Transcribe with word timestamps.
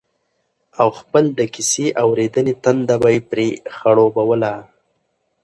او 0.79 0.87
خپل 0.99 1.23
د 1.37 1.39
کيسې 1.53 1.85
اورېدنې 2.03 2.53
تنده 2.63 2.95
به 3.01 3.09
يې 3.15 3.19
پرې 3.31 3.47
خړوبوله 3.75 4.53